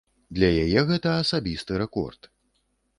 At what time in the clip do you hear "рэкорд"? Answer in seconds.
1.85-2.21